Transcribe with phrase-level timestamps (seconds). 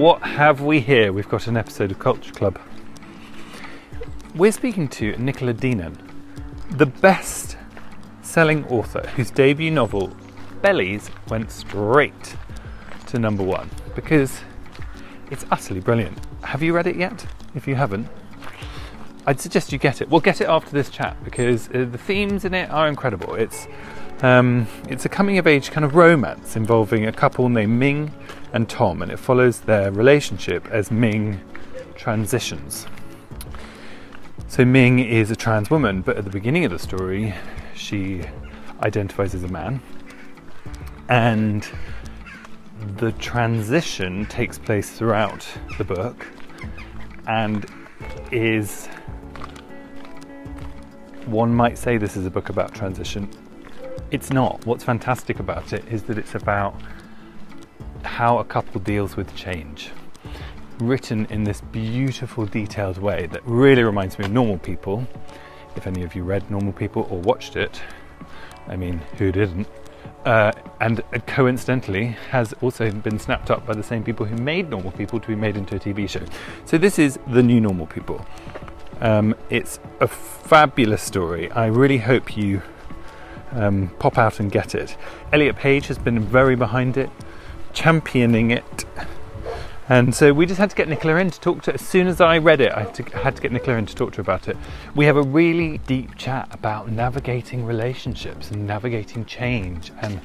[0.00, 1.12] What have we here?
[1.12, 2.58] We've got an episode of Culture Club.
[4.34, 5.98] We're speaking to Nicola Dinan,
[6.70, 7.58] the best
[8.22, 10.10] selling author whose debut novel,
[10.62, 12.34] Bellies, went straight
[13.08, 14.40] to number one because
[15.30, 16.16] it's utterly brilliant.
[16.44, 17.26] Have you read it yet?
[17.54, 18.08] If you haven't,
[19.26, 20.08] I'd suggest you get it.
[20.08, 23.34] We'll get it after this chat because uh, the themes in it are incredible.
[23.34, 23.66] It's
[24.22, 28.12] um, it's a coming of age kind of romance involving a couple named Ming
[28.52, 31.40] and Tom, and it follows their relationship as Ming
[31.94, 32.86] transitions.
[34.48, 37.34] So Ming is a trans woman, but at the beginning of the story,
[37.74, 38.22] she
[38.82, 39.80] identifies as a man,
[41.08, 41.68] and
[42.96, 45.46] the transition takes place throughout
[45.78, 46.26] the book
[47.26, 47.66] and
[48.32, 48.86] is
[51.26, 53.28] one might say this is a book about transition.
[54.10, 54.64] It's not.
[54.66, 56.74] What's fantastic about it is that it's about
[58.04, 59.90] how a couple deals with change.
[60.78, 65.06] Written in this beautiful, detailed way that really reminds me of Normal People.
[65.76, 67.80] If any of you read Normal People or watched it,
[68.66, 69.68] I mean, who didn't?
[70.24, 74.92] Uh, and coincidentally has also been snapped up by the same people who made Normal
[74.92, 76.24] People to be made into a TV show.
[76.64, 78.24] So this is the new Normal People.
[79.00, 81.50] Um, it's a fabulous story.
[81.52, 82.62] I really hope you
[83.52, 84.96] um, pop out and get it.
[85.32, 87.10] Elliot Page has been very behind it,
[87.72, 88.84] championing it.
[89.88, 91.74] And so we just had to get Nicola in to talk to.
[91.74, 93.94] As soon as I read it, I had to, had to get Nicola in to
[93.94, 94.56] talk to her about it.
[94.94, 100.20] We have a really deep chat about navigating relationships and navigating change and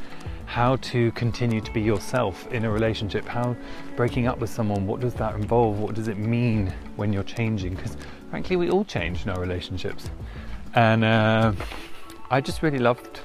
[0.46, 3.26] how to continue to be yourself in a relationship.
[3.26, 3.56] How
[3.96, 5.80] breaking up with someone, what does that involve?
[5.80, 7.74] What does it mean when you're changing?
[7.74, 7.98] Because
[8.30, 10.12] frankly, we all change in our relationships.
[10.76, 11.54] And uh,
[12.30, 13.22] I just really loved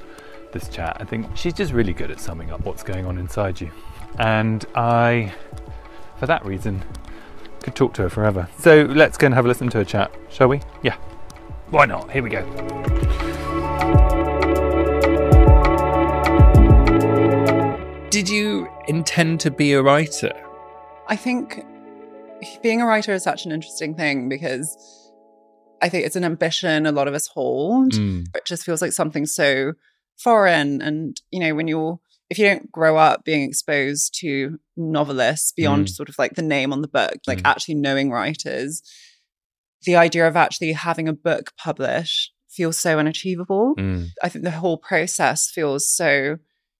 [0.53, 0.97] this chat.
[1.01, 3.71] I think she's just really good at summing up what's going on inside you.
[4.19, 5.33] And I
[6.21, 6.85] for that reason,
[7.63, 8.47] could talk to her forever.
[8.59, 10.61] So let's go and have a listen to her chat, shall we?
[10.83, 10.97] Yeah.
[11.71, 12.11] Why not?
[12.11, 12.45] Here we go.
[18.11, 20.33] Did you intend to be a writer?
[21.09, 21.65] I think
[22.63, 25.00] being a writer is such an interesting thing because
[25.83, 27.93] I think it's an ambition a lot of us hold.
[27.93, 28.27] Mm.
[28.37, 29.73] It just feels like something so
[30.19, 30.81] foreign.
[30.83, 31.99] And, you know, when you're
[32.29, 35.91] if you don't grow up being exposed to novelists beyond Mm.
[35.91, 37.47] sort of like the name on the book, like Mm.
[37.51, 38.83] actually knowing writers,
[39.85, 43.75] the idea of actually having a book published feels so unachievable.
[43.77, 44.11] Mm.
[44.23, 46.37] I think the whole process feels so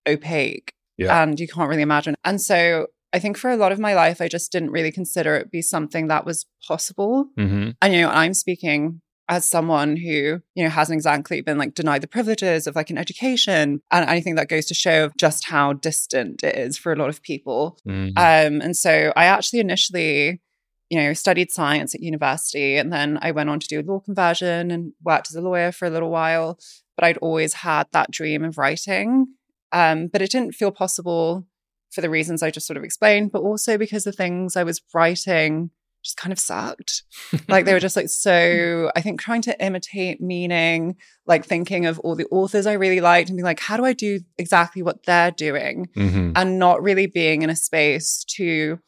[0.07, 1.21] opaque Yeah.
[1.21, 2.15] and you can't really imagine.
[2.23, 5.35] And so I think for a lot of my life, I just didn't really consider
[5.35, 7.27] it be something that was possible.
[7.37, 9.01] hmm And, you know, I'm speaking
[9.31, 12.97] as someone who, you know, hasn't exactly been like denied the privileges of like an
[12.97, 13.81] education.
[13.89, 17.21] And anything that goes to show just how distant it is for a lot of
[17.21, 17.77] people.
[17.87, 18.09] Mm.
[18.17, 20.41] Um, and so I actually initially,
[20.89, 24.69] you know, studied science at university and then I went on to do law conversion
[24.69, 26.59] and worked as a lawyer for a little while.
[26.97, 29.27] But I'd always had that dream of writing.
[29.71, 31.47] Um, but it didn't feel possible
[31.91, 34.81] for the reasons I just sort of explained, but also because the things I was
[34.93, 35.71] writing
[36.03, 37.03] just kind of sucked.
[37.47, 40.95] like they were just like so, I think trying to imitate meaning,
[41.27, 43.93] like thinking of all the authors I really liked and being like, how do I
[43.93, 45.89] do exactly what they're doing?
[45.95, 46.31] Mhm.
[46.35, 48.79] and not really being in a space to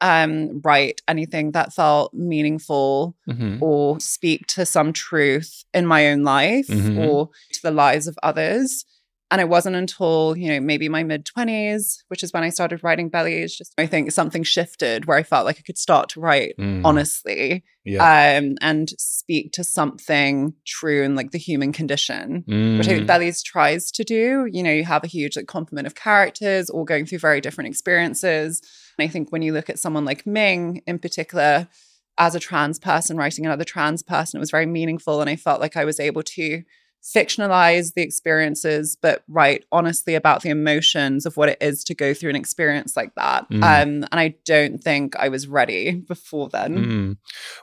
[0.00, 3.60] um, write anything that felt meaningful Mhm.
[3.60, 6.98] or speak to some truth in my own life Mhm.
[7.04, 8.84] or to the lives of others.
[9.30, 12.82] And it wasn't until, you know, maybe my mid 20s, which is when I started
[12.82, 16.20] writing bellies, just I think something shifted where I felt like I could start to
[16.20, 16.80] write Mm.
[16.84, 18.38] honestly Yeah.
[18.38, 22.78] um, and speak to something true and like the human condition Mm.
[22.78, 24.48] which I think Bellies tries to do.
[24.50, 27.68] You know, you have a huge like complement of characters all going through very different
[27.68, 28.62] experiences.
[28.98, 31.68] And I think when you look at someone like Ming in particular,
[32.16, 35.20] as a trans person writing another trans person, it was very meaningful.
[35.20, 36.62] And I felt like I was able to
[37.02, 42.12] fictionalize the experiences, but write honestly about the emotions of what it is to go
[42.12, 43.48] through an experience like that.
[43.50, 43.62] Mm.
[43.62, 46.76] Um, and I don't think I was ready before then.
[46.76, 47.16] Mm.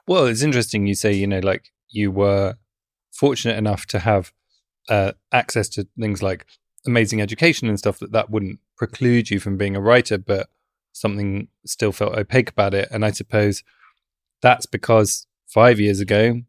[0.07, 2.55] Well, it's interesting you say, you know, like you were
[3.13, 4.31] fortunate enough to have
[4.89, 6.45] uh, access to things like
[6.85, 10.49] amazing education and stuff that that wouldn't preclude you from being a writer, but
[10.91, 12.87] something still felt opaque about it.
[12.91, 13.63] And I suppose
[14.41, 16.41] that's because five years ago,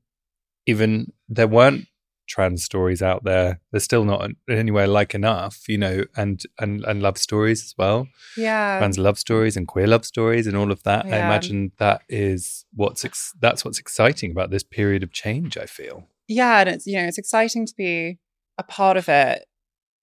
[0.66, 1.86] even there weren't
[2.26, 3.60] trans stories out there.
[3.70, 8.08] There's still not anywhere like enough, you know, and and and love stories as well
[8.36, 8.78] Yeah.
[8.78, 11.06] trans love stories and queer love stories and all of that.
[11.06, 15.56] I imagine that is what's ex- that's what's exciting about this period of change.
[15.56, 16.08] I feel.
[16.28, 18.18] yeah and it's you know it's exciting to be
[18.58, 19.44] a part of it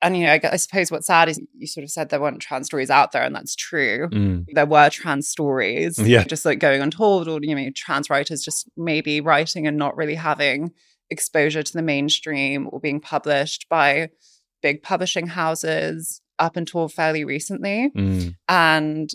[0.01, 2.39] and you know I, I suppose what's sad is you sort of said there weren't
[2.41, 4.45] trans stories out there and that's true Mm.
[4.53, 6.23] there were trans stories Yeah.
[6.23, 10.15] just like going untold or you know trans writers just maybe writing and not really
[10.15, 10.71] having
[11.09, 14.09] exposure to the mainstream or being published by
[14.61, 18.35] big publishing houses up until fairly recently Mm.
[18.49, 19.09] and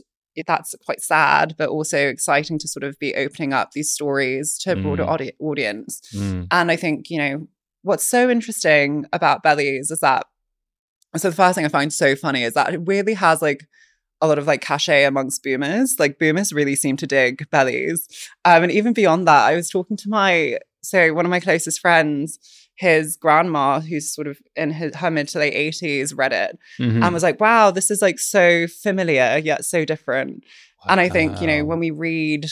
[0.47, 4.73] that's quite sad but also exciting to sort of be opening up these stories to
[4.73, 5.09] a broader Mm.
[5.09, 6.47] audi- audience Mm.
[6.53, 7.49] and I think, you know,
[7.83, 10.27] what's so interesting about Bellies is that,
[11.17, 13.67] so the first thing I find so funny is that it really has like
[14.21, 15.97] a lot of like cachet amongst boomers.
[15.99, 18.07] Like boomers really seem to dig Bellies.
[18.45, 21.81] Um, and even beyond that, I was talking to my, so one of my closest
[21.81, 22.39] friends,
[22.77, 27.03] his grandma, who's sort of in his, her mid to late 80s, read it Mhm.
[27.05, 30.45] and was like, wow, this is like so familiar yet so different.
[30.89, 32.47] And I think, you know, when we read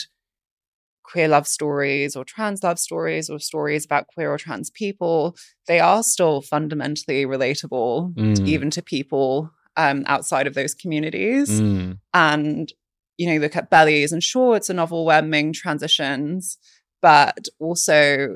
[1.03, 5.35] queer love stories or trans love stories or stories about queer or trans people,
[5.67, 8.45] they are still fundamentally relatable Mm.
[8.47, 11.49] even to people um, outside of those communities.
[11.61, 11.99] Mm.
[12.13, 12.73] And,
[13.17, 16.57] you know, look at Bellies, and sure, it's a novel where Ming transitions,
[17.01, 18.35] but also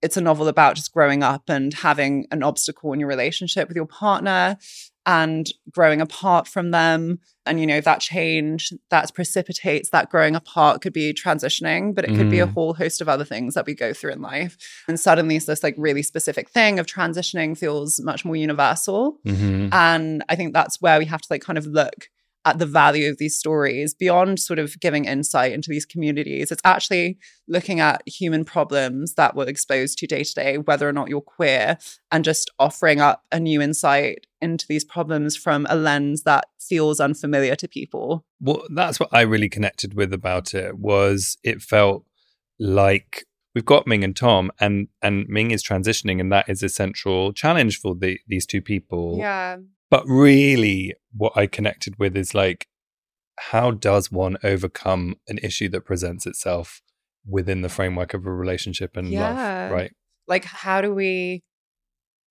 [0.00, 3.76] it's a novel about just growing up and having an obstacle in your relationship with
[3.76, 4.56] your partner
[5.06, 7.18] and growing apart from them.
[7.46, 12.14] And, you know, that change that precipitates that growing apart could be transitioning, but it
[12.14, 12.52] could be a Mm.
[12.52, 14.56] whole host of other things that we go through in life.
[14.86, 19.18] And suddenly, it's this like really specific thing of transitioning feels much more universal.
[19.26, 19.70] Mhm.
[19.72, 22.08] And I think that's where we have to like kind of look
[22.48, 26.50] at the value of these stories beyond sort of giving insight into these communities.
[26.50, 30.92] It's actually looking at human problems that we're exposed to day to day, whether or
[30.92, 31.76] not you're queer,
[32.10, 37.00] and just offering up a new insight into these problems from a lens that feels
[37.00, 38.24] unfamiliar to people.
[38.40, 40.78] Well, that's what I really connected with about it.
[40.78, 42.04] Was it felt
[42.58, 43.24] like
[43.54, 47.32] we've got Ming and Tom, and and Ming is transitioning, and that is a central
[47.32, 49.16] challenge for the these two people.
[49.18, 49.58] Yeah.
[49.90, 52.66] But really, what I connected with is like,
[53.38, 56.82] how does one overcome an issue that presents itself
[57.26, 59.30] within the framework of a relationship and Yeah.
[59.66, 59.72] love?
[59.72, 59.92] Right.
[60.26, 61.42] Like, how do we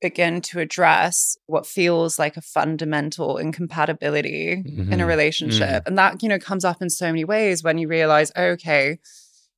[0.01, 4.51] begin to address what feels like a fundamental incompatibility
[4.91, 5.07] in a Mhm.
[5.07, 5.83] relationship?
[5.87, 8.99] And that, you know, comes up in so many ways when you realize, okay,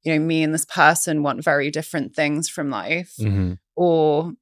[0.04, 4.34] you know, me and this person want very different things from life, hmm or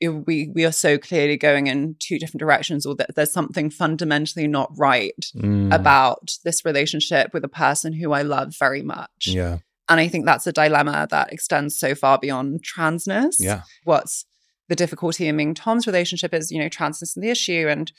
[0.00, 4.46] we we are so clearly going in two different directions, or that there's something fundamentally
[4.46, 5.74] not right Mm.
[5.74, 9.26] about this relationship with a person who I love very much.
[9.26, 9.58] Yeah.
[9.88, 13.36] And I think that's a dilemma that extends so far beyond transness.
[13.40, 13.62] Yeah.
[13.84, 14.26] What's
[14.68, 17.90] the difficulty in Ming Tom's relationship is, you know, transness is the issue and,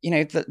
[0.00, 0.46] you know, that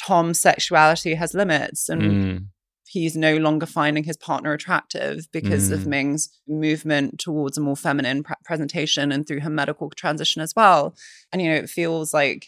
[0.00, 2.46] Tom's sexuality has limits and Mm.
[2.90, 5.86] He's no longer finding his partner attractive because of Mm.
[5.86, 10.96] Ming's movement towards a more feminine pre- presentation and through her medical transition as well.
[11.32, 12.46] And, you know, it feels like,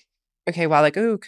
[0.48, 1.18] okay, well, like, oh,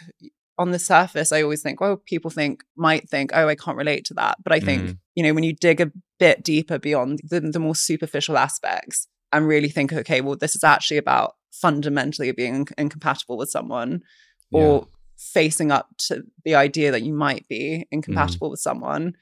[0.58, 4.04] on the surface, I always think, well, people think, might think, oh, I can't relate
[4.06, 4.38] to that.
[4.42, 4.98] But I think, Mm.
[5.14, 9.46] you know, when you dig a bit deeper beyond the, the more superficial aspects and
[9.46, 14.00] really think, okay, well, this is actually about fundamentally being incompatible with someone
[14.52, 14.86] or
[15.32, 19.12] facing up to the idea that you might be incompatible with someone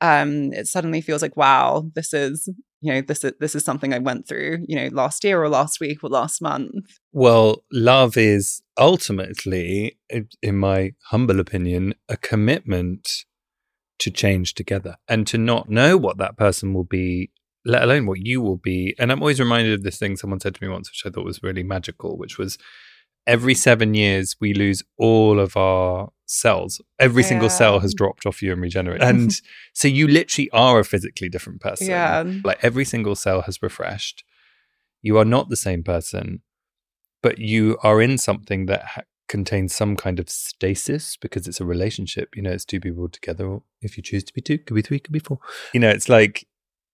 [0.00, 2.48] um it suddenly feels like wow this is
[2.80, 5.48] you know this is this is something i went through you know last year or
[5.48, 9.98] last week or last month Well, love is ultimately,
[10.42, 13.24] in my humble opinion, a commitment
[13.98, 17.30] to change together and to not know what that person will be,
[17.66, 18.94] let alone what you will be.
[18.98, 21.24] And I'm always reminded of this thing someone said to me once, which I thought
[21.26, 22.56] was really magical, which was
[23.26, 26.80] every seven years we lose all of our cells.
[26.98, 29.02] Every single cell has dropped off you and regenerated.
[29.10, 29.40] And
[29.72, 31.88] so you literally are a physically different person.
[31.88, 32.24] Yeah.
[32.44, 34.24] Like every single cell has refreshed.
[35.02, 36.42] You are not the same person,
[37.22, 41.64] but you are in something that ha- contains some kind of stasis because it's a
[41.64, 42.36] relationship.
[42.36, 43.46] You know, it's two people together.
[43.46, 45.38] Or if you choose to be two, could be three, could be four.
[45.72, 46.46] You know, it's like,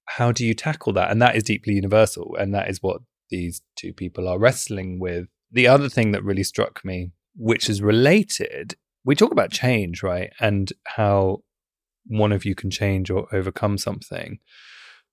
[0.06, 1.10] how do you tackle that?
[1.10, 2.36] And that is deeply universal.
[2.38, 5.26] And that is what these two people are wrestling with.
[5.50, 8.74] The other thing that really struck me, which is related,
[9.04, 10.30] we talk about change, right?
[10.40, 11.42] And how
[12.06, 14.38] one of you can change or overcome something.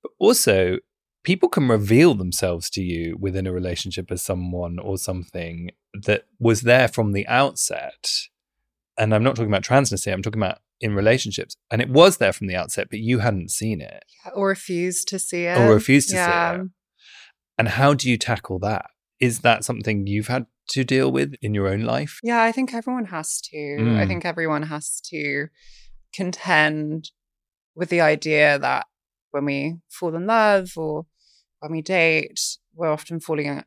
[0.02, 0.78] But also,
[1.24, 6.62] people can reveal themselves to you within a relationship as someone or something that was
[6.62, 8.10] there from the outset.
[8.98, 11.56] And I'm not talking about transness here, I'm talking about in relationships.
[11.72, 14.04] And it was there from the outset, but you hadn't seen it
[14.36, 15.58] Or refused to see it.
[15.58, 16.56] or refused to yeah.
[16.56, 16.68] see it.
[17.58, 18.88] And how do you tackle that?
[19.24, 22.20] Is that something you've had to deal with in your own life?
[22.24, 23.58] Yeah, I think everyone has to.
[24.02, 24.08] I Mm.
[24.10, 25.48] think everyone has to
[26.14, 27.12] contend
[27.76, 28.86] with the idea that
[29.32, 31.06] when we fall in love or
[31.60, 32.40] when we date,
[32.76, 33.64] we're often falling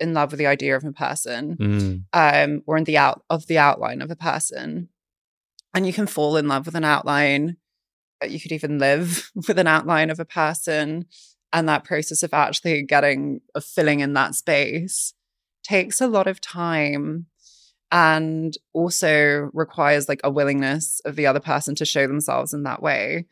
[0.00, 2.04] in love with the idea of a person Mm.
[2.12, 4.88] um, or in the out of the outline of a person.
[5.74, 7.56] And you can fall in love with an outline.
[8.26, 11.06] You could even live with an outline of a person.
[11.52, 15.14] And that process of actually getting of filling in that space
[15.62, 17.26] takes a lot of time
[17.92, 22.82] and also requires like a willingness of the other person to show themselves in that
[22.82, 23.26] way.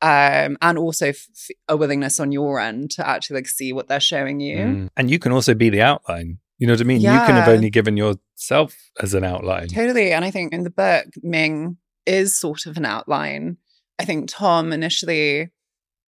[0.00, 1.28] Um, and also f-
[1.68, 4.56] a willingness on your end to actually like see what they're showing you.
[4.56, 4.88] Mm.
[4.96, 6.38] And you can also be the outline.
[6.58, 7.00] You know what I mean?
[7.00, 9.68] You can have only given yourself as an outline.
[9.68, 10.12] Totally.
[10.12, 13.58] And I think in the book, Ming is sort of an outline.
[13.98, 15.50] I think Tom initially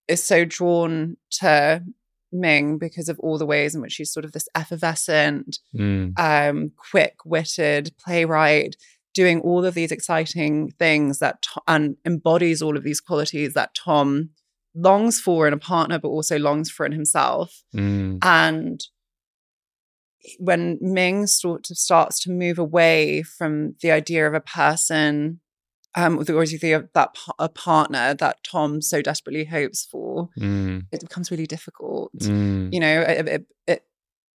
[0.08, 1.82] is so drawn to
[2.32, 6.18] Ming because of all the ways in which she's sort of this effervescent, Mm.
[6.18, 8.76] um, quick-witted playwright,
[9.14, 14.30] doing all of these exciting things that and embodies all of these qualities that Tom
[14.75, 17.62] longs for in a partner, but also longs for in himself.
[17.73, 18.18] Mm.
[18.23, 18.80] And
[20.38, 25.40] when Ming sort of starts to move away from the idea of a person,
[25.96, 30.86] um, the idea of that a partner that Tom so desperately hopes for, Mm.
[30.92, 32.12] it becomes really difficult.
[32.18, 32.72] Mm.
[32.72, 33.82] You know, it, it, it,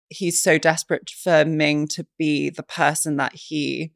[0.09, 3.93] he's so desperate for Ming to be the person that he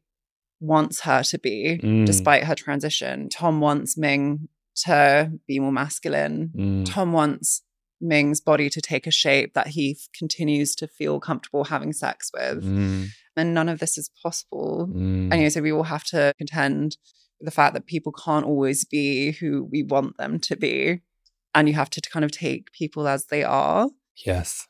[0.60, 2.06] wants her to be, Mm.
[2.06, 3.28] despite her transition.
[3.28, 4.48] Tom wants Ming
[4.84, 6.50] to be more masculine.
[6.56, 6.84] Mm.
[6.86, 7.62] Tom wants
[8.00, 12.30] Ming's body to take a shape that he f- continues to feel comfortable having sex
[12.34, 12.64] with.
[12.64, 13.08] Mm.
[13.36, 14.88] And none of this is possible.
[14.92, 15.32] Mm.
[15.32, 16.98] And so we all have to contend with
[17.44, 21.00] the fact that people can't always be who we want them to be.
[21.54, 23.90] And you have to kind of take people as they are.
[24.24, 24.66] Yes.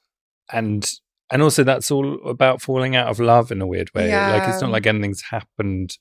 [0.53, 0.91] And
[1.31, 4.11] and also that's all about falling out of love in a weird way.
[4.11, 5.97] Like it's not like anything's happened.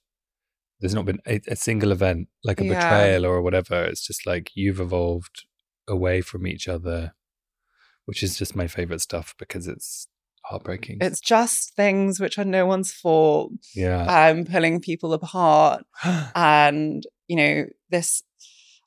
[0.80, 2.74] There's not been a, a single event like a Yeah.
[2.74, 3.84] betrayal or whatever.
[3.84, 5.46] It's just like you've evolved
[5.88, 7.14] away from each other,
[8.06, 10.08] which is just my favorite stuff because it's
[10.44, 10.98] heartbreaking.
[11.02, 14.30] It's just things which are no one's fault, yeah.
[14.30, 15.84] um, pulling people apart.
[16.36, 18.24] And, you know, this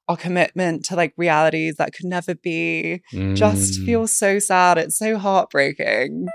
[0.06, 3.00] our commitment to like realities that could never be
[3.34, 3.86] just Mm.
[3.86, 4.76] feels so sad.
[4.76, 6.26] It's so heartbreaking.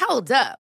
[0.00, 0.58] Hold up.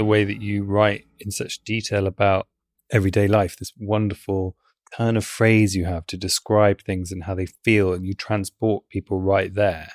[0.00, 2.48] The way that you write in such detail about
[2.90, 4.56] everyday life, this wonderful
[4.96, 8.88] turn of phrase you have to describe things and how they feel, and you transport
[8.88, 9.88] people right there,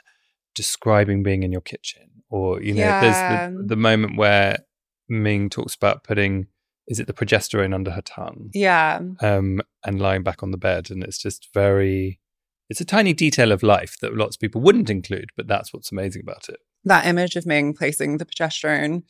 [0.54, 2.04] describing being in your kitchen.
[2.30, 3.02] Or, you know, Yeah.
[3.02, 4.60] there's the, the moment where
[5.10, 6.46] Ming talks about putting,
[6.88, 8.52] is it the progesterone under her tongue?
[8.54, 9.00] Yeah.
[9.22, 10.92] Um, and lying back on the bed.
[10.92, 12.20] And it's just very
[12.70, 15.92] it's a tiny detail of life that lots of people wouldn't include, but that's what's
[15.92, 16.60] amazing about it.
[16.84, 19.04] That image of Ming placing the progesterone,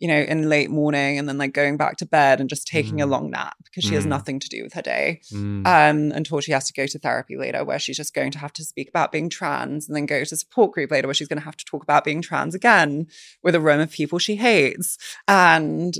[0.00, 3.00] you know, in late morning and then like going back to bed and just taking
[3.00, 3.10] a Mm.
[3.10, 4.08] long nap because she has Mm.
[4.08, 5.20] nothing to do with her day.
[5.32, 5.66] Mm.
[5.66, 8.52] um, until she has to go to therapy later, where she's just going to have
[8.54, 11.38] to speak about being trans, and then go to support group later, where she's going
[11.38, 13.06] to have to talk about being trans again
[13.42, 14.98] with a room of people she hates.
[15.28, 15.94] And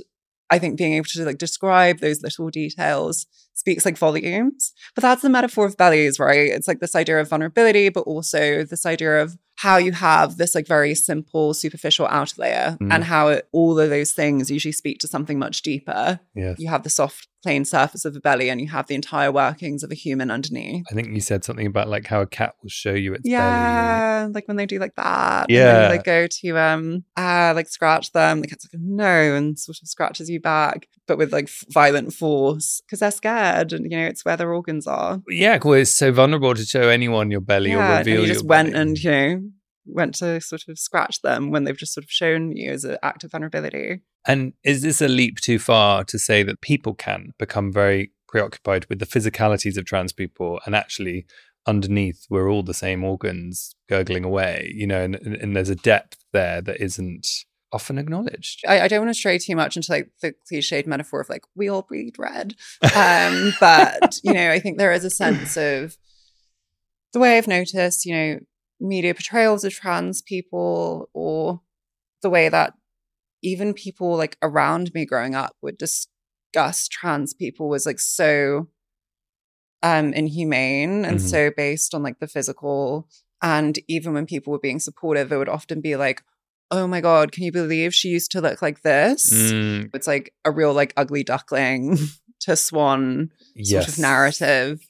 [0.50, 4.72] I think being able to like describe those little details speaks like volumes.
[4.94, 6.50] But that's the metaphor of bellies, right?
[6.50, 10.52] It's like this idea of vulnerability, but also this idea of how you have this
[10.54, 12.92] like very simple, superficial outer layer, Mm.
[12.92, 16.58] and how it, all of those things usually speak to something much deeper yes.
[16.58, 19.82] you have the soft plain surface of a belly and you have the entire workings
[19.84, 22.70] of a human underneath I think you said something about like how a cat will
[22.70, 23.32] show you its belly.
[23.32, 25.88] yeah like when they do like that Yeah.
[25.88, 29.88] they go to um uh like scratch them the cat's like no and sort of
[29.88, 34.06] scratches you back but with like f- violent force because they're scared and you know
[34.06, 35.74] it's where their organs are Yeah, cool.
[35.74, 38.46] It's so vulnerable to show anyone your belly yeah or and reveal you your just
[38.46, 38.82] went belly.
[38.82, 39.42] and you know
[39.86, 42.96] went to sort of scratch them when they've just sort of shown you as an
[43.02, 47.32] act of vulnerability And is this a leap too far to say that people can
[47.38, 51.26] become very preoccupied with the physicalities of trans people and actually
[51.66, 56.18] underneath we're all the same organs gurgling away, you know, and, and there's a depth
[56.32, 57.26] there that isn't
[57.74, 58.64] often acknowledged.
[58.66, 61.44] I, I don't want to stray too much into like the cliched metaphor of like
[61.54, 62.54] we all breed red,
[62.94, 65.96] um, but you know, I think there is a sense of
[67.12, 68.38] the way I've noticed, you know,
[68.80, 71.60] media portrayals of trans people, or
[72.22, 72.74] the way that
[73.42, 78.68] even people like around me growing up would discuss trans people was like so
[79.82, 81.20] um inhumane and Mhm.
[81.20, 83.06] so based on like the physical
[83.42, 86.22] and even when people were being supportive it would often be like
[86.70, 89.30] oh my god can you believe she used to look like this?
[89.32, 91.98] Mm, it's like a real like ugly duckling
[92.40, 93.30] to swan
[93.62, 94.86] sort of narrative.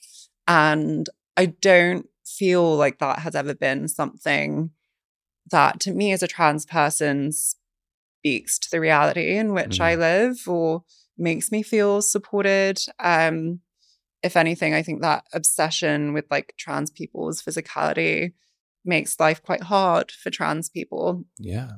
[0.47, 4.71] And i don't feel like that has ever been something
[5.50, 10.38] that to me as a trans person speaks to the reality in which i live
[10.49, 10.83] or
[11.16, 12.78] makes me feel supported.
[12.99, 13.61] Um
[14.23, 18.33] if anything i think that obsession with like trans people's physicality
[18.85, 21.73] makes life quite hard for trans people Yeah.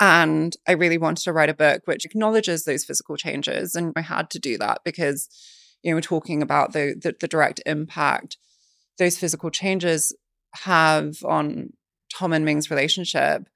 [0.00, 3.74] and I really wanted to write a book which acknowledges those physical changes.
[3.74, 5.28] And I had to do that because,
[5.82, 8.36] you know, we're talking about the, the, the direct impact
[8.98, 10.14] those physical changes
[10.54, 11.72] have on
[12.14, 13.48] Tom and Ming's relationship.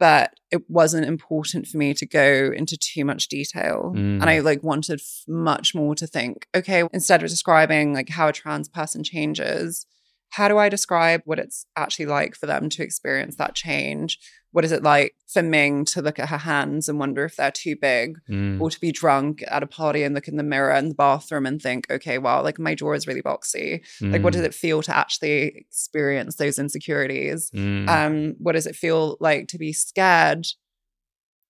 [0.00, 3.92] But it wasn't important for me to go into too much detail.
[3.94, 4.20] Mm.
[4.20, 8.26] And I like wanted f- much more to think, okay, instead of describing like how
[8.28, 9.86] a trans person changes,
[10.30, 14.18] how do I describe what it's actually like for them to experience that change?
[14.50, 17.50] What is it like for Ming to look at her hands and wonder if they're
[17.50, 18.60] too big, Mm.
[18.60, 21.44] or to be drunk at a party and look in the mirror in the bathroom
[21.46, 23.80] and think, okay, well, like my jaw is really boxy.
[24.00, 24.46] Like, what does Mm.
[24.46, 27.50] it feel to actually experience those insecurities?
[27.52, 27.88] Mm.
[27.88, 30.46] Um, what does it feel like to be scared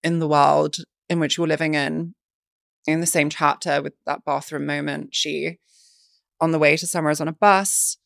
[0.03, 0.77] in the world
[1.09, 2.15] in which you're living in?
[2.87, 5.59] In the same chapter with that bathroom moment, she
[6.41, 7.97] on the way to somewhere is on a bus,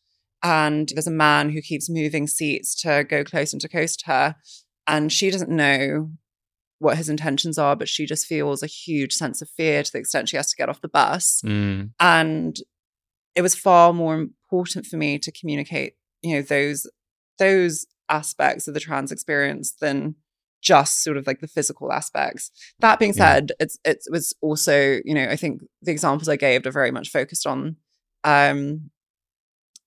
[0.43, 4.37] and there's a man who keeps moving seats to go close and to coast her,
[4.87, 6.11] and she doesn't know
[6.79, 9.99] what his intentions are, but she just feels a huge sense of fear to the
[9.99, 11.43] extent she has to get off the bus.
[11.45, 11.91] Mm.
[11.99, 12.57] And
[13.35, 16.87] it was far more important for me to communicate, you know, those
[17.39, 20.15] those aspects of the trans experience than
[20.63, 22.51] just sort of like the physical aspects.
[22.81, 23.35] That being Yeah.
[23.35, 26.91] said, it's it was also, you know, I think the examples I gave are very
[26.91, 27.77] much focused on
[28.25, 28.91] um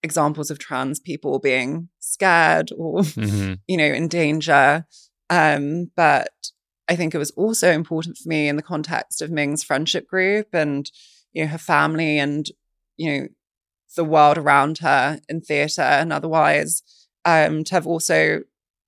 [0.03, 3.59] examples of trans people being scared or Mhm.
[3.67, 4.85] you know in danger
[5.29, 6.31] um but
[6.89, 10.47] i think it was also important for me in the context of ming's friendship group
[10.53, 10.91] and
[11.33, 12.47] you know her family and
[12.97, 13.27] you know
[13.95, 16.81] the world around her in theatre and otherwise
[17.25, 18.39] um to have also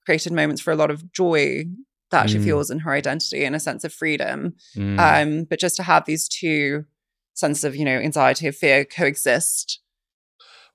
[0.06, 1.64] created moments for a lot of joy
[2.12, 2.44] that she Mm.
[2.44, 5.00] feels in her identity and a sense of freedom Mm.
[5.00, 6.86] um but just to have these two
[7.36, 9.80] senses of you know anxiety of fear coexist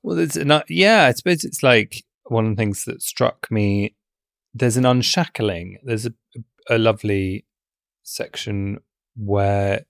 [0.02, 0.70] Well, there's not.
[0.70, 3.94] Yeah, I suppose it's like one of the things that struck me.
[4.54, 5.78] There's an unshackling.
[5.82, 6.12] There's a,
[6.68, 7.44] a lovely
[8.02, 8.78] section
[9.16, 9.84] where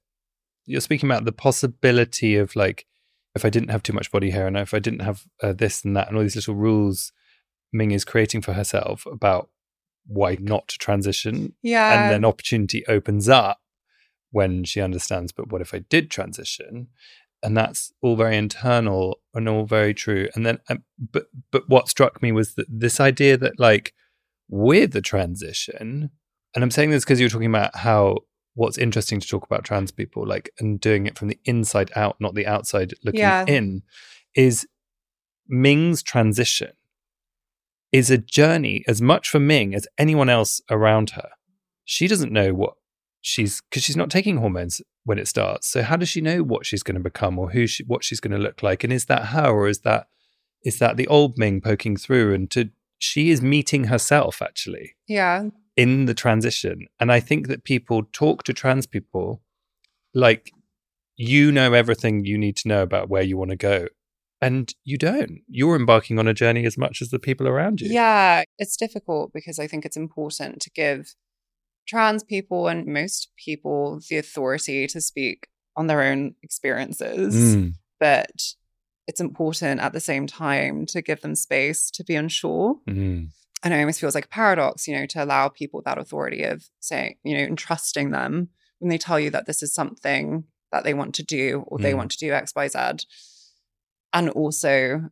[0.66, 2.86] you're speaking about the possibility of like,
[3.34, 5.84] if I didn't have too much body hair and if I didn't have uh, this
[5.84, 7.12] and that and all these little rules
[7.72, 9.50] Ming is creating for herself about
[10.06, 13.60] why not to transition, yeah and then opportunity opens up
[14.30, 16.88] when she understands but what if i did transition
[17.42, 21.88] and that's all very internal and all very true and then um, but but what
[21.88, 23.94] struck me was that this idea that like
[24.50, 26.10] with the transition
[26.54, 28.16] and i'm saying this because you're talking about how
[28.54, 32.16] what's interesting to talk about trans people like and doing it from the inside out
[32.20, 33.44] not the outside looking Yeah.
[33.46, 33.82] in
[34.34, 34.66] is
[35.48, 36.72] Ming's transition
[37.90, 41.30] is a journey as much for Ming as anyone else around her.
[41.84, 42.74] She doesn't know what
[43.20, 45.68] she's because she's not taking hormones when it starts.
[45.68, 48.20] So how does she know what she's going to become or who she, what she's
[48.20, 48.84] going to look like?
[48.84, 50.08] And is that her or is that
[50.64, 52.34] is that the old Ming poking through?
[52.34, 55.44] And to she is meeting herself actually Yeah.
[55.76, 56.86] in the transition.
[56.98, 59.40] And I think that people talk to trans people
[60.14, 60.50] like
[61.16, 63.86] you know everything you need to know about where you want to go.
[64.40, 65.40] And you don't.
[65.48, 67.88] You're embarking on a journey as much as the people around you.
[67.92, 71.14] Yeah, it's difficult because I think it's important to give
[71.88, 77.34] trans people and most people the authority to speak on their own experiences.
[77.34, 78.54] Mm, But
[79.06, 82.78] it's important at the same time to give them space to be unsure.
[82.86, 83.28] mm,
[83.62, 86.68] And it almost feels like a paradox, you know, to allow people that authority of
[86.80, 90.84] saying, you know, and trusting them when they tell you that this is something that
[90.84, 91.96] they want to do or they Mm.
[91.96, 92.78] want to do X, Y, Z.
[94.12, 95.10] And also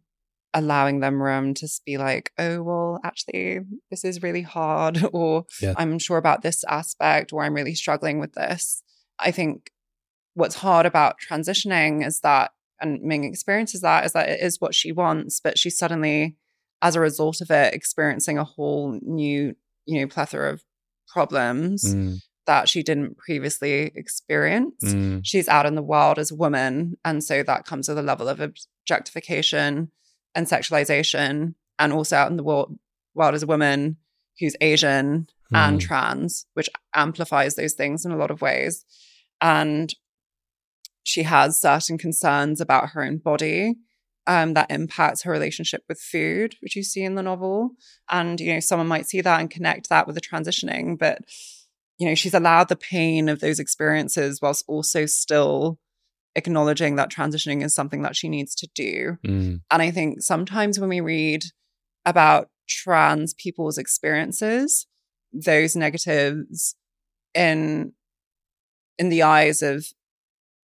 [0.54, 5.74] allowing them room to be like, oh, well, actually, this is really hard, or Yeah.
[5.76, 8.82] I'm unsure about this aspect, or I'm really struggling with this.
[9.18, 9.70] I think
[10.34, 14.74] what's hard about transitioning is that, and Ming experiences that, is that it is what
[14.74, 16.36] she wants, but she suddenly,
[16.82, 19.54] as a result of it, experiencing a whole new,
[19.86, 20.62] you know, plethora of
[21.08, 26.34] problems mm, that she didn't previously experience mm, she's out in the world as a
[26.34, 26.96] woman.
[27.04, 29.90] And so that comes with a level of objectification
[30.36, 32.78] and sexualization, and also out in the world,
[33.14, 33.96] world as a woman
[34.38, 35.80] who's Asian and Mm.
[35.80, 38.84] trans, which amplifies those things in a lot of ways.
[39.40, 39.92] And
[41.02, 43.76] she has certain concerns about her own body.
[44.28, 47.76] Um, that impacts her relationship with food, which you see in the novel.
[48.10, 51.20] And, you know, someone might see that and connect that with the transitioning, but
[51.98, 55.78] you know, she's allowed the pain of those experiences whilst also still
[56.36, 59.16] acknowledging that transitioning is something that she needs to do.
[59.26, 61.44] mm, And I think sometimes when we read
[62.04, 64.86] about trans people's experiences,
[65.32, 66.76] those negatives
[67.34, 67.92] in
[68.98, 69.86] in the eyes of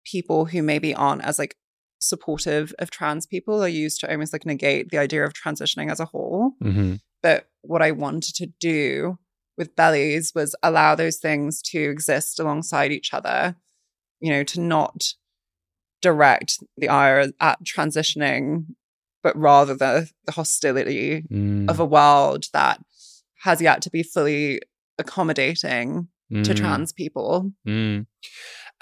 [0.06, 1.56] people who maybe aren't as like
[2.00, 6.00] supportive of trans people are used to almost like negate the idea of transitioning as
[6.00, 6.54] a whole.
[6.62, 9.18] mhm, But what I wanted to do
[9.58, 13.56] with bellies was allow those things to exist alongside each other,
[14.20, 15.14] you know, to not
[16.10, 18.48] direct the ire at transitioning,
[19.24, 19.94] but rather the,
[20.28, 22.78] the hostility mm, of a world that
[23.48, 24.60] has yet to be fully
[25.00, 27.52] accommodating to mm, trans people.
[27.68, 28.06] mm.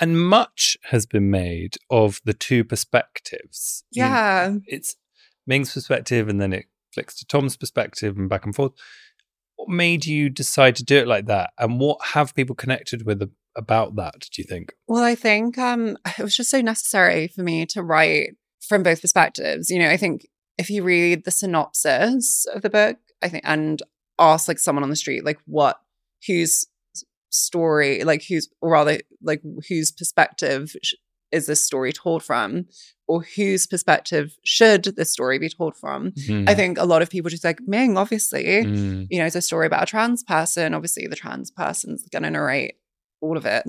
[0.01, 3.83] And much has been made of the two perspectives.
[3.91, 4.55] You- Yeah.
[4.65, 4.95] it's
[5.45, 8.71] Ming's perspective and then it flicks to Tom's perspective and back and forth.
[9.55, 11.51] What made you decide to do it like that?
[11.59, 13.19] And what have people connected with
[13.55, 14.73] about that, do you think?
[14.87, 18.35] Well, I think um, it was just so necessary for me to write
[18.67, 19.69] from both perspectives.
[19.69, 23.81] You know, I think if you read the synopsis of the book, I think, and
[24.19, 25.79] ask like someone on the street, like what,
[26.27, 26.65] whose
[27.29, 30.93] story, like whose, or rather, like whose perspective sh-
[31.31, 32.67] is this story told from,
[33.07, 36.13] or whose perspective should this story be told from?
[36.47, 39.41] I think a lot of people just like Ming, obviously, Mm, you know, it's a
[39.41, 40.75] story about a trans person.
[40.75, 42.75] Obviously, the trans person's going to narrate
[43.23, 43.63] all of it,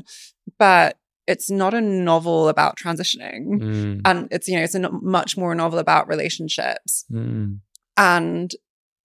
[0.58, 3.46] but it's not a novel about transitioning.
[3.60, 7.06] mm, And it's, you know, it's a much more novel about relationships.
[7.10, 7.60] mm,
[7.96, 8.50] And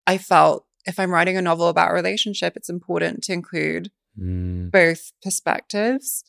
[0.06, 4.70] I felt if I'm writing a novel about a relationship, it's important to include mm,
[4.72, 6.24] both perspectives.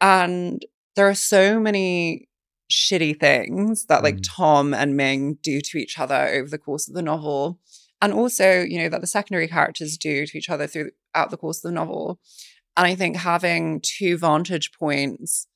[0.00, 0.64] And
[0.94, 2.28] there are so many
[2.70, 4.28] shitty things that like Mm.
[4.36, 7.58] Tom and Ming do to each other over the course of the novel.
[8.00, 11.58] And also, you know, that the secondary characters do to each other throughout the course
[11.58, 12.18] of the novel.
[12.76, 15.46] And I think having two vantage points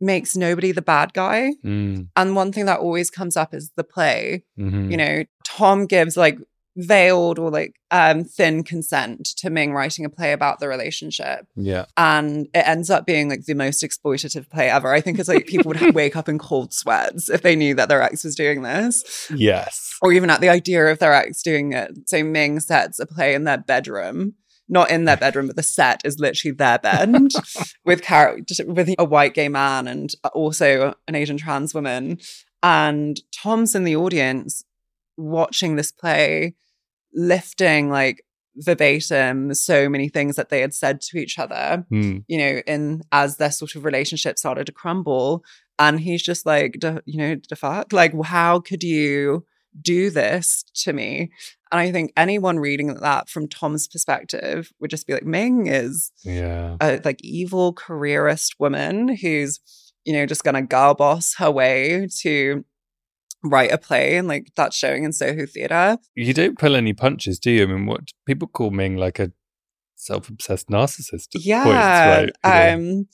[0.00, 1.52] makes nobody the bad guy.
[1.64, 4.90] mm, And one thing that always comes up is the play mhm.
[4.90, 6.38] you know tom gives like
[6.78, 11.86] veiled or like um thin consent to ming writing a play about the relationship yeah.
[11.96, 15.46] and it ends up being like the most exploitative play ever i think it's like
[15.46, 18.60] people would wake up in cold sweats if they knew that their ex was doing
[18.60, 19.94] this Yes.
[20.02, 23.32] or even at the idea of their ex doing it so ming sets a play
[23.34, 24.34] in their bedroom
[24.68, 27.14] not in their bedroom, but the set is literally their bed
[27.84, 28.02] with
[28.46, 32.18] just with a white gay man and also an Asian trans woman.
[32.62, 34.64] And Tom's in the audience
[35.16, 36.54] watching this play,
[37.14, 38.22] lifting like
[38.56, 43.02] verbatim so many things that they had said to each other, Mm, you know, in
[43.12, 45.44] as their sort of relationship started to crumble.
[45.78, 47.92] And he's just like, you know, the fuck?
[47.92, 49.44] Like, how could you
[49.80, 51.30] do this to me?
[51.72, 56.12] And I think anyone reading that from Tom's perspective would just be like, Ming is
[56.22, 56.76] yeah.
[56.80, 59.60] a like evil careerist woman who's,
[60.04, 62.64] you know, just gonna girl boss her way to
[63.42, 65.98] write a play and like that's showing in Soho Theatre.
[66.14, 67.64] You don't pull any punches, do you?
[67.64, 69.32] I mean, what people call Ming like a
[69.96, 71.28] self-obsessed narcissist.
[71.34, 71.64] Yeah.
[71.64, 72.78] points, right?
[72.78, 73.00] Know?
[73.00, 73.08] Um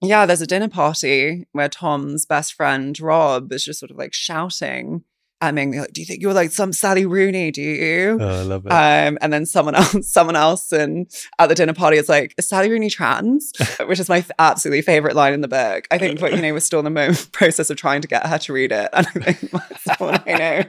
[0.00, 4.14] yeah, there's a dinner party where Tom's best friend Rob is just sort of like
[4.14, 5.02] shouting
[5.40, 8.18] at Ming, like, Do you think you're like some Sally Rooney, do you?
[8.20, 8.72] oh, I love it.
[8.72, 12.48] Um, and then someone else, someone else, and at the dinner party it's like, "Is
[12.48, 13.52] Sally Rooney trans?"
[13.86, 15.86] Which is my f- absolutely favorite line in the book.
[15.92, 18.26] I think, but you know, we're still in the mo- process of trying to get
[18.26, 20.62] her to read it, and I think someone I know,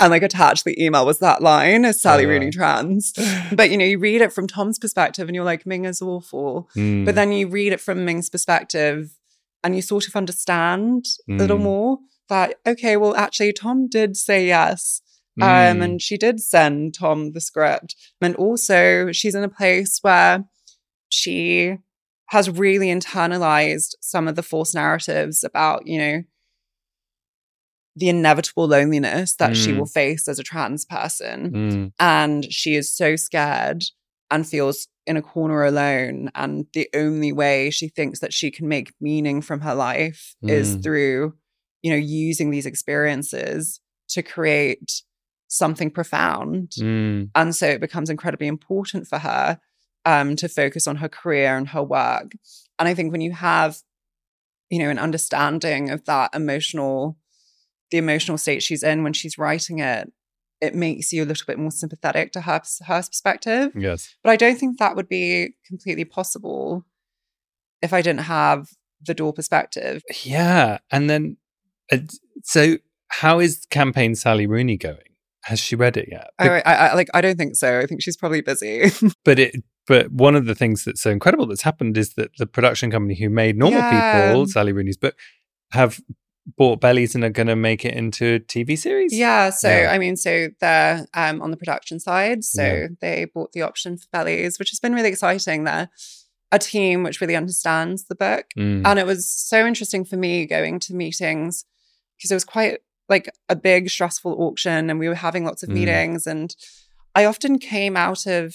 [0.00, 3.12] and like attached the email was that line: "Is Sally Oh, Rooney trans?"
[3.52, 6.68] But you know, you read it from Tom's perspective, and you're like, "Ming is awful,"
[6.76, 9.10] Mm, but then you read it from Ming's perspective,
[9.62, 11.62] and you sort of understand a little Mm.
[11.62, 15.00] more that okay, well, actually, Tom did say yes.
[15.40, 17.96] Um, mm, and she did send Tom the script.
[18.20, 20.44] And also, she's in a place where
[21.08, 21.76] she
[22.26, 26.22] has really internalized some of the false narratives about, you know,
[27.96, 29.78] the inevitable loneliness that she Mm.
[29.78, 31.50] will face as a trans person.
[31.52, 33.84] mm, And she is so scared
[34.30, 36.30] and feels in a corner alone.
[36.34, 40.76] And the only way she thinks that she can make meaning from her life is
[40.76, 40.82] Mm.
[40.82, 41.34] through,
[41.82, 45.02] you know, using these experiences to create
[45.48, 46.70] something profound.
[46.78, 49.60] mm, And so it becomes incredibly important for her
[50.04, 52.32] um, to focus on her career and her work.
[52.78, 53.78] And I think when you have,
[54.70, 57.18] you know, an understanding of that emotional,
[57.90, 60.10] the emotional state she's in when she's writing it,
[60.60, 63.72] it makes you a little bit more sympathetic to her her perspective.
[63.74, 64.14] yes.
[64.22, 66.84] But I don't think that would be completely possible
[67.82, 68.68] if I didn't have
[69.04, 70.02] the dual perspective.
[70.22, 70.78] Yeah.
[70.90, 71.36] And then,
[72.44, 72.76] so
[73.08, 74.98] how is campaign Sally Rooney going?
[75.44, 76.30] Has she read it yet?
[76.38, 77.08] I, I, I like.
[77.14, 77.80] I don't think so.
[77.80, 78.90] I think she's probably busy.
[79.24, 79.56] but it
[79.88, 83.16] but one of the things that's so incredible that's happened is that the production company
[83.16, 84.28] who made normal Yeah.
[84.30, 85.16] people sally rooney's book
[85.72, 86.00] have
[86.56, 89.90] bought bellies and are going to make it into a tv series Yeah, so Yeah.
[89.92, 92.86] I mean, so they're um, on the production side, so Yeah.
[93.00, 95.64] they bought the option for Bellies, which has been really exciting.
[95.64, 95.88] They're
[96.52, 98.82] a team which really understands the book, Mm.
[98.86, 101.64] and it was so interesting for me going to meetings
[102.22, 105.68] because it was quite like a big stressful auction, and we were having lots of
[105.68, 105.74] Mm.
[105.74, 106.54] meetings, and
[107.14, 108.54] I often came out of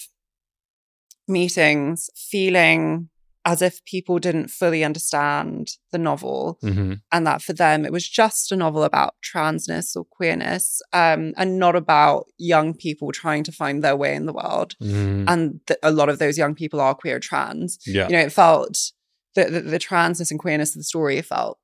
[1.26, 3.08] meetings feeling
[3.44, 7.00] as if people didn't fully understand the novel Mhm.
[7.12, 11.58] and that for them it was just a novel about transness or queerness um, and
[11.58, 15.24] not about young people trying to find their way in the world Mm.
[15.28, 18.32] and th- a lot of those young people are queer trans yeah you know it
[18.32, 18.92] felt
[19.34, 21.58] the, the, the transness and queerness of the story felt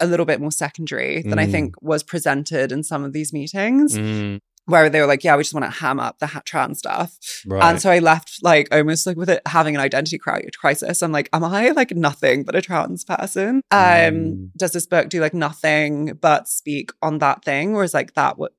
[0.00, 1.50] a little bit more secondary than i Mm.
[1.52, 4.38] think was presented in some of these meetings Mm.
[4.66, 7.16] where they were like yeah we just want to ham up the ha- trans stuff
[7.46, 11.02] right and so I left like almost like with it having an identity cri- crisis.
[11.02, 13.62] I'm like, am I like nothing but a trans person?
[13.70, 14.50] Um, Mm.
[14.56, 18.38] does this book do like nothing but speak on that thing, or is like that
[18.38, 18.52] what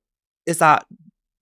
[0.46, 0.86] is that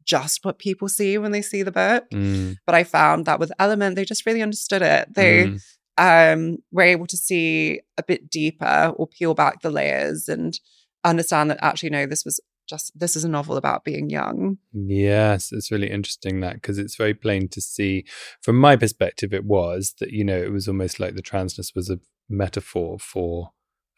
[0.06, 2.04] just what people see when they see the book?
[2.14, 2.56] Mm.
[2.66, 5.14] But I found that with Element, they just really understood it.
[5.16, 5.62] They Mm.
[6.00, 10.60] Um were able to see a bit deeper or peel back the layers and
[11.04, 14.58] understand that actually no, this was just this is a novel about being young.
[14.74, 18.06] Yes, it's really interesting that because it's very plain to see
[18.42, 19.34] from my perspective.
[19.34, 23.52] It was that you know it was almost like the transness was a metaphor for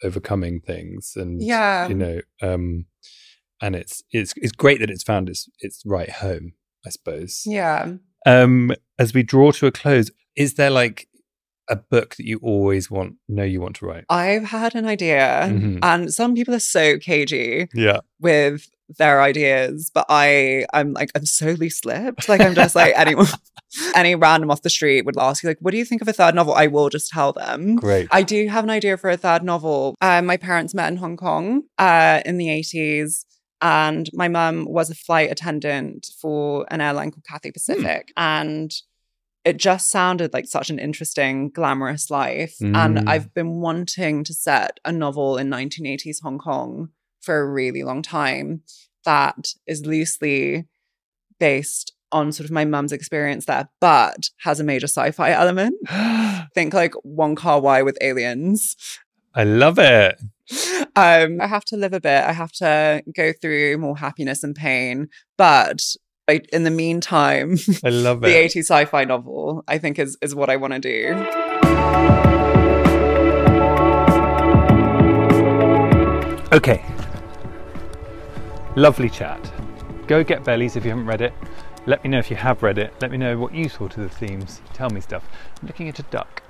[0.04, 1.88] overcoming things, and Yeah.
[1.90, 2.86] you know, um,
[3.62, 6.54] and it's it's it's great that it's found its its right home.
[6.86, 7.44] I suppose.
[7.46, 7.94] Yeah.
[8.26, 11.08] Um, as we draw to a close, is there like
[11.72, 14.04] a book that you always want know you want to write?
[14.10, 15.80] I've had an idea, Mhm.
[15.82, 18.00] and some people are so cagey Yeah.
[18.20, 22.28] with their ideas, but I, I'm like, I'm so loose lipped.
[22.28, 23.28] Like, I'm just like anyone,
[23.96, 26.14] any random off the street would ask you, like, what do you think of a
[26.14, 26.54] third novel?
[26.54, 27.78] I will just tell them.
[27.78, 28.10] Great.
[28.12, 29.96] I do have an idea for a third novel.
[30.02, 33.24] Uh, my parents met in Hong Kong uh, in the 80s.
[33.64, 38.12] And my mum was a flight attendant for an airline called Cathay Pacific.
[38.18, 38.74] And
[39.44, 42.56] it just sounded like such an interesting, glamorous life.
[42.62, 42.76] Mm.
[42.76, 46.90] And I've been wanting to set a novel in 1980s Hong Kong
[47.22, 48.62] for a really long time
[49.06, 50.68] that is loosely
[51.40, 55.76] based on sort of my mum's experience there, but has a major sci-fi element.
[56.54, 58.76] Think like Wong Kar Wai with aliens.
[59.34, 60.22] I love it.
[60.96, 62.24] Um, I have to live a bit.
[62.24, 65.82] I have to go through more happiness and pain, but
[66.28, 68.28] I, in the meantime, I love it.
[68.28, 68.52] the it.
[68.54, 72.22] 80s sci-fi novel I think is is what I want to do.
[76.54, 76.84] Okay.
[78.76, 79.40] Lovely chat.
[80.08, 81.34] Go get Bellies if you haven't read it.
[81.86, 82.94] Let me know if you have read it.
[83.02, 84.62] Let me know what you thought of the themes.
[84.74, 85.24] Tell me stuff.
[85.62, 86.44] I'm looking at a duck.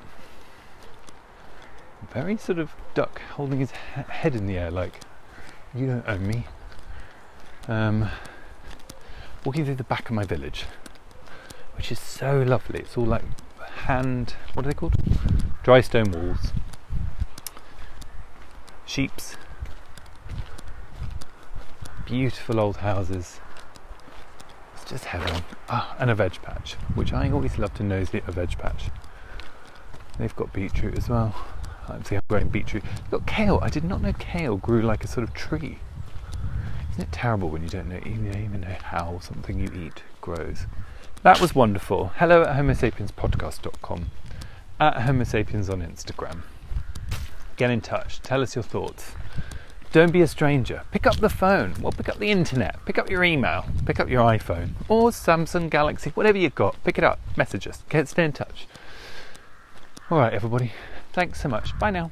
[2.11, 4.99] Very sort of duck holding his he- head in the air like
[5.75, 6.45] You don't own me.
[7.67, 8.09] Um,
[9.45, 10.65] walking through the back of my village,
[11.75, 12.79] which is so lovely.
[12.79, 13.23] It's all like
[13.59, 14.95] hand, what are they called?
[15.63, 16.51] Dry stone walls.
[18.85, 19.37] Sheeps.
[22.05, 23.39] Beautiful old houses.
[24.75, 25.43] It's just heaven.
[25.69, 28.89] Ah, and a veg patch, which I always love to nosy a veg patch.
[30.17, 31.33] They've got beetroot as well.
[31.87, 32.83] I'm seeing growing beetroot.
[32.83, 33.59] They've got kale.
[33.61, 35.79] I did not know kale grew like a sort of tree.
[36.91, 40.65] Isn't it terrible when you don't know even, even know how something you eat grows?
[41.23, 42.07] That was wonderful.
[42.17, 44.11] Hello at homosapienspodcast.com.
[44.79, 46.41] At Homo Sapiens on Instagram.
[47.55, 48.21] Get in touch.
[48.21, 49.13] Tell us your thoughts.
[49.91, 50.81] Don't be a stranger.
[50.91, 51.75] Pick up the phone.
[51.81, 52.83] Well, pick up the internet.
[52.85, 53.65] Pick up your email.
[53.85, 56.81] Pick up your iPhone or Samsung Galaxy, whatever you've got.
[56.83, 57.19] Pick it up.
[57.37, 57.83] Message us.
[57.89, 58.67] Get stay in touch.
[60.09, 60.71] All right, everybody.
[61.13, 61.77] Thanks so much.
[61.77, 62.11] Bye now.